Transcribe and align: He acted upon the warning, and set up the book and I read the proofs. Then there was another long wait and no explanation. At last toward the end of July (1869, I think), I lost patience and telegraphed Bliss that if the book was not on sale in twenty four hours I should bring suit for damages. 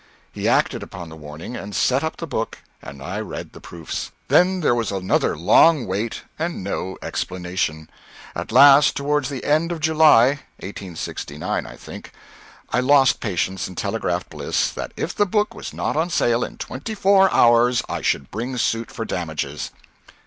He 0.31 0.47
acted 0.49 0.81
upon 0.81 1.09
the 1.09 1.15
warning, 1.15 1.55
and 1.55 1.75
set 1.75 2.03
up 2.03 2.17
the 2.17 2.25
book 2.25 2.57
and 2.81 3.03
I 3.03 3.19
read 3.19 3.53
the 3.53 3.61
proofs. 3.61 4.09
Then 4.29 4.61
there 4.61 4.73
was 4.73 4.91
another 4.91 5.37
long 5.37 5.85
wait 5.85 6.23
and 6.39 6.63
no 6.63 6.97
explanation. 7.03 7.87
At 8.35 8.51
last 8.51 8.97
toward 8.97 9.25
the 9.25 9.43
end 9.43 9.71
of 9.71 9.79
July 9.79 10.39
(1869, 10.57 11.67
I 11.67 11.75
think), 11.75 12.13
I 12.73 12.79
lost 12.79 13.19
patience 13.19 13.67
and 13.67 13.77
telegraphed 13.77 14.31
Bliss 14.31 14.71
that 14.71 14.91
if 14.97 15.13
the 15.13 15.27
book 15.27 15.53
was 15.53 15.71
not 15.71 15.95
on 15.95 16.09
sale 16.09 16.43
in 16.43 16.57
twenty 16.57 16.95
four 16.95 17.31
hours 17.31 17.83
I 17.87 18.01
should 18.01 18.31
bring 18.31 18.57
suit 18.57 18.89
for 18.89 19.05
damages. 19.05 19.69